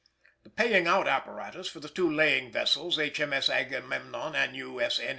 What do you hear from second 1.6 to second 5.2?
for the two laying vessels H.M.S. Agamemnon and U.S.N.